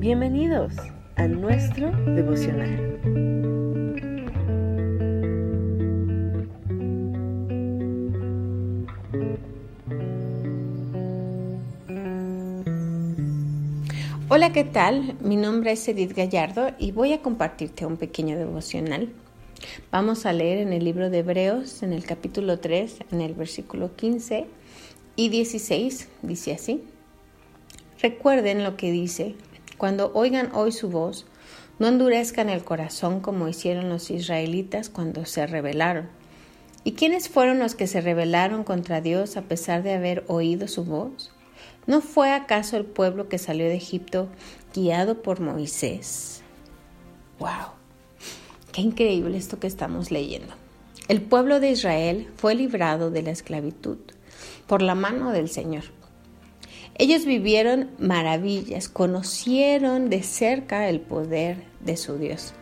[0.00, 0.72] Bienvenidos
[1.16, 2.98] a nuestro devocional.
[14.30, 15.18] Hola, ¿qué tal?
[15.20, 19.12] Mi nombre es Edith Gallardo y voy a compartirte un pequeño devocional.
[19.92, 23.94] Vamos a leer en el libro de Hebreos, en el capítulo 3, en el versículo
[23.96, 24.46] 15
[25.16, 26.84] y 16, dice así.
[28.00, 29.34] Recuerden lo que dice,
[29.80, 31.24] cuando oigan hoy su voz,
[31.78, 36.10] no endurezcan el corazón como hicieron los israelitas cuando se rebelaron.
[36.84, 40.84] ¿Y quiénes fueron los que se rebelaron contra Dios a pesar de haber oído su
[40.84, 41.32] voz?
[41.86, 44.28] ¿No fue acaso el pueblo que salió de Egipto
[44.74, 46.42] guiado por Moisés?
[47.38, 47.72] ¡Wow!
[48.72, 50.52] Qué increíble esto que estamos leyendo.
[51.08, 53.96] El pueblo de Israel fue librado de la esclavitud
[54.66, 55.84] por la mano del Señor.
[57.00, 62.52] Ellos vivieron maravillas, conocieron de cerca el poder de su Dios.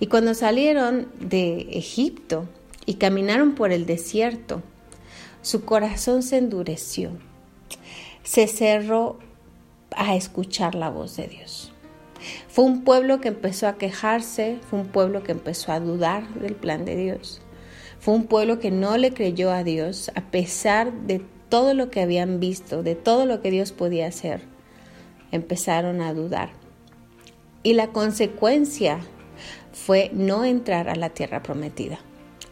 [0.00, 2.48] Y cuando salieron de Egipto
[2.86, 4.64] y caminaron por el desierto,
[5.42, 7.12] su corazón se endureció,
[8.24, 9.20] se cerró
[9.94, 11.72] a escuchar la voz de Dios.
[12.48, 16.56] Fue un pueblo que empezó a quejarse, fue un pueblo que empezó a dudar del
[16.56, 17.40] plan de Dios.
[18.00, 22.00] Fue un pueblo que no le creyó a Dios a pesar de todo lo que
[22.00, 24.42] habían visto, de todo lo que Dios podía hacer.
[25.32, 26.50] Empezaron a dudar.
[27.62, 29.00] Y la consecuencia
[29.72, 31.98] fue no entrar a la tierra prometida.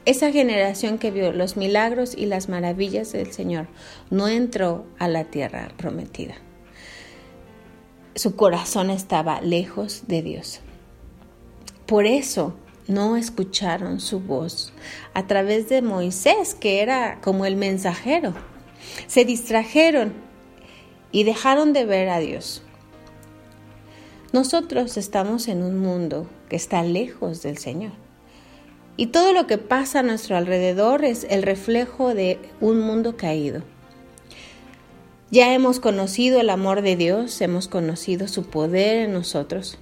[0.05, 3.66] Esa generación que vio los milagros y las maravillas del Señor
[4.11, 6.36] no entró a la tierra prometida
[8.16, 10.60] su corazón estaba lejos de Dios.
[11.84, 12.56] Por eso
[12.88, 14.72] no escucharon su voz
[15.12, 18.33] a través de Moisés, que era como el mensajero.
[19.06, 20.12] Se distrajeron
[21.12, 22.62] y dejaron de ver a Dios.
[24.33, 27.93] Nosotros estamos en un mundo que está lejos del Señor.
[28.97, 33.62] Y todo lo que pasa a nuestro alrededor es el reflejo de un mundo caído.
[35.31, 39.78] Ya hemos conocido el amor de Dios, hemos conocido su poder en nosotros,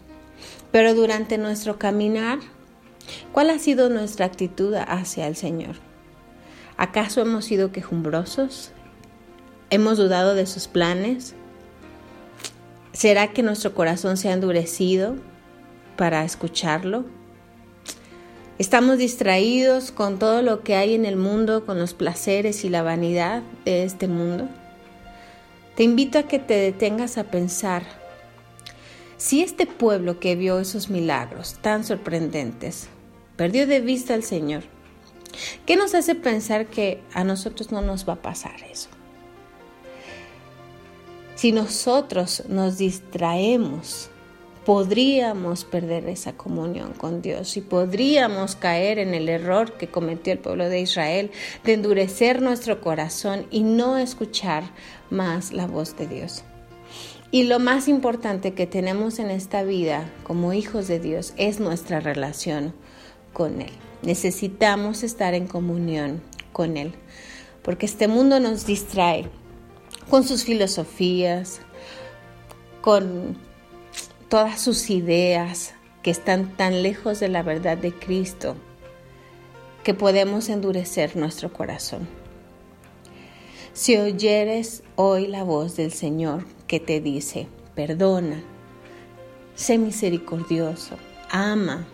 [0.73, 2.39] pero durante nuestro caminar,
[3.33, 5.77] ¿cuál ha sido nuestra actitud hacia el Señor?
[6.77, 8.73] ¿Acaso hemos sido quejumbrosos?
[9.71, 11.35] ¿Hemos dudado de sus planes?
[12.93, 15.17] ¿Será que nuestro corazón se ha endurecido
[15.97, 17.05] para escucharlo?
[18.59, 22.83] Estamos distraídos con todo lo que hay en el mundo, con los placeres y la
[22.83, 24.49] vanidad de este mundo.
[25.75, 27.83] Te invito a que te detengas a pensar,
[29.17, 32.89] si este pueblo que vio esos milagros tan sorprendentes
[33.37, 34.63] perdió de vista al Señor,
[35.67, 38.91] ¿qué nos hace pensar que a nosotros no nos va a pasar eso?
[41.44, 44.09] Si nosotros nos distraemos
[44.65, 50.38] podríamos perder esa comunión con Dios y podríamos caer en el error que cometió el
[50.38, 51.31] pueblo de Israel
[51.62, 54.65] de endurecer nuestro corazón y no escuchar
[55.10, 56.44] más la voz de Dios.
[57.31, 62.00] Y lo más importante que tenemos en esta vida como hijos de Dios es nuestra
[62.00, 62.72] relación
[63.34, 63.72] con Él.
[64.00, 66.22] Necesitamos estar en comunión
[66.54, 66.94] con Él,
[67.60, 69.28] porque este mundo nos distrae
[70.09, 71.60] con sus filosofías,
[72.81, 73.37] con
[74.28, 78.56] todas sus ideas que están tan lejos de la verdad de Cristo
[79.82, 82.09] que podemos endurecer nuestro corazón.
[83.75, 88.42] Si oyeres hoy la voz del Señor que te dice, perdona,
[89.54, 90.97] sé misericordioso,
[91.31, 91.86] ama,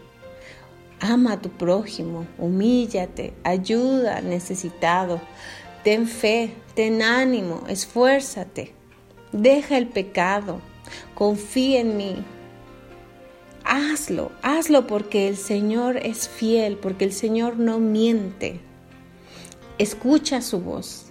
[1.00, 5.20] ama a tu prójimo, humíllate, ayuda al necesitado,
[5.82, 8.74] ten fe, ten ánimo, esfuérzate,
[9.32, 10.60] deja el pecado,
[11.14, 12.16] confía en mí.
[13.64, 18.60] Hazlo, hazlo porque el Señor es fiel, porque el Señor no miente.
[19.78, 21.06] Escucha su voz,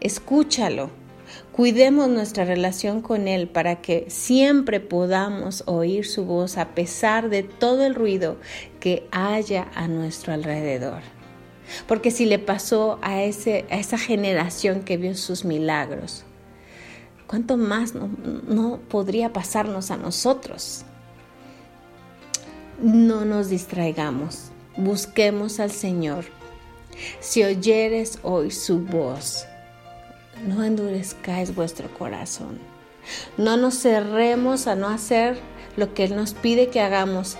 [0.00, 0.90] escúchalo.
[1.52, 7.42] Cuidemos nuestra relación con Él para que siempre podamos oír su voz a pesar de
[7.42, 8.36] todo el ruido
[8.78, 11.02] que haya a nuestro alrededor.
[11.86, 16.24] Porque si le pasó a, ese, a esa generación que vio sus milagros,
[17.28, 20.84] ¿Cuánto más no, podría pasarnos a nosotros?
[22.80, 24.44] No nos distraigamos,
[24.78, 26.24] busquemos al Señor.
[27.20, 29.44] Si oyeres hoy su voz,
[30.46, 32.58] no endurezcáis vuestro corazón.
[33.36, 35.38] No nos cerremos a no hacer
[35.76, 37.36] lo que Él nos pide que hagamos,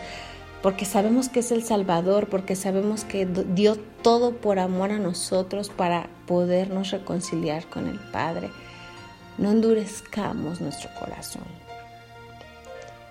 [0.63, 5.69] porque sabemos que es el Salvador, porque sabemos que dio todo por amor a nosotros
[5.69, 8.51] para podernos reconciliar con el Padre
[9.39, 11.45] no endurezcamos nuestro corazón.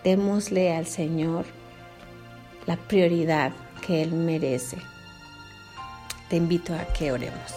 [0.04, 1.46] Démosle al Señor
[2.66, 3.54] la prioridad
[3.86, 4.78] que Él merece.
[6.30, 7.56] Te invito a que oremos.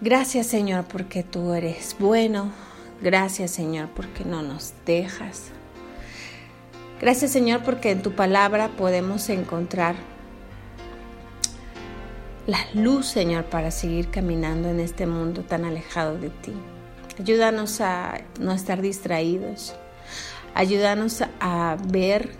[0.00, 2.52] Gracias Señor porque tú eres bueno.
[3.00, 5.52] Gracias Señor porque no nos dejas.
[7.00, 9.94] Gracias Señor porque en tu palabra podemos encontrar
[12.46, 16.52] la luz Señor para seguir caminando en este mundo tan alejado de ti.
[17.20, 19.74] Ayúdanos a no estar distraídos.
[20.54, 22.30] Ayúdanos a ver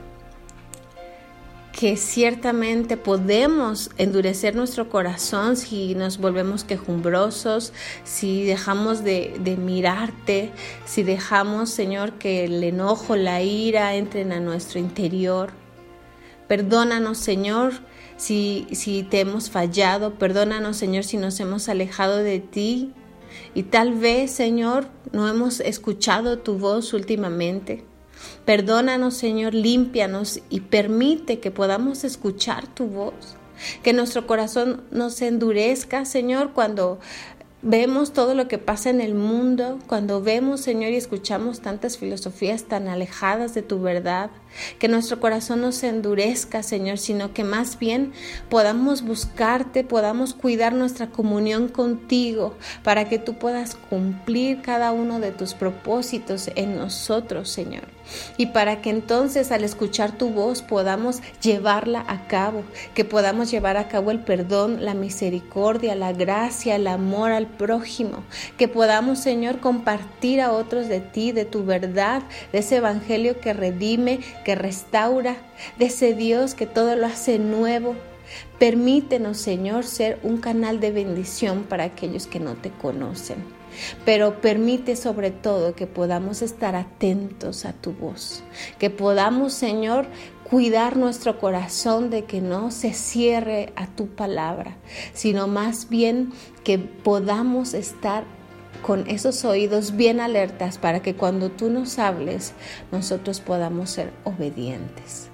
[1.79, 7.73] que ciertamente podemos endurecer nuestro corazón si nos volvemos quejumbrosos,
[8.03, 10.51] si dejamos de, mirarte,
[10.85, 15.53] si dejamos, Señor, que el enojo, la ira entren a nuestro interior.
[16.49, 17.75] Perdónanos, Señor,
[18.17, 20.15] si, si te hemos fallado.
[20.15, 22.93] Perdónanos, Señor, si nos hemos alejado de ti.
[23.55, 27.85] Y tal vez, Señor, no hemos escuchado tu voz últimamente.
[28.45, 33.37] Perdónanos, Señor, límpianos y permite que podamos escuchar tu voz.
[33.83, 37.01] Que nuestro corazón no se endurezca, Señor, cuando
[37.63, 42.65] vemos todo lo que pasa en el mundo, cuando vemos, Señor, y escuchamos tantas filosofías
[42.65, 44.31] tan alejadas de tu verdad,
[44.79, 48.13] que nuestro corazón no se endurezca, Señor, sino que más bien
[48.49, 55.33] podamos buscarte, podamos cuidar nuestra comunión contigo, para que tú puedas cumplir cada uno de
[55.33, 57.99] tus propósitos en nosotros, Señor.
[58.37, 62.63] Y para que entonces al escuchar tu voz podamos llevarla a cabo,
[62.95, 68.25] que podamos llevar a cabo el perdón, la misericordia, la gracia, el amor al prójimo,
[68.57, 72.23] que podamos, Señor, compartir a otros de ti, de tu verdad,
[72.53, 75.37] de ese evangelio que redime, que restaura,
[75.79, 77.95] de Dios que todo lo hace nuevo.
[78.59, 83.45] Permítenos, Señor, ser un canal de bendición para aquellos que no te conocen.
[84.07, 88.43] Pero permite sobre todo que podamos estar atentos a tu voz,
[88.79, 90.07] que podamos, Señor,
[90.49, 94.79] cuidar nuestro corazón de que no se cierre a tu palabra,
[95.13, 96.33] sino más bien
[96.65, 98.25] que podamos estar
[98.83, 102.53] con esos oídos bien alertas para que cuando tú nos hables,
[102.93, 105.29] nosotros podamos ser obedientes.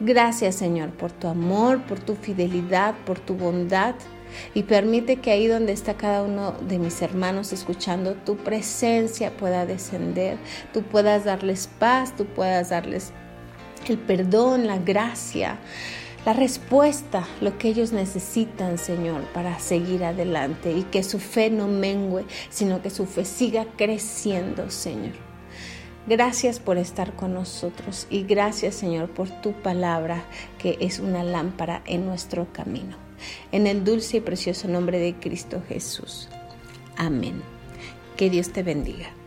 [0.00, 3.94] Gracias Señor por tu amor, por tu fidelidad, por tu bondad
[4.54, 9.66] y permite que ahí donde está cada uno de mis hermanos escuchando, tu presencia pueda
[9.66, 10.38] descender,
[10.72, 13.12] tú puedas darles paz, tú puedas darles
[13.88, 15.58] el perdón, la gracia,
[16.24, 21.66] la respuesta, lo que ellos necesitan, Señor, para seguir adelante y que su fe no
[21.66, 25.14] mengue, sino que su fe siga creciendo, Señor.
[26.06, 30.24] Gracias por estar con nosotros y gracias, Señor, por tu palabra
[30.58, 32.96] que es una lámpara en nuestro camino.
[33.52, 36.28] En el dulce y precioso nombre de Cristo Jesús.
[36.96, 37.42] Amén.
[38.16, 39.19] Que Dios te bendiga.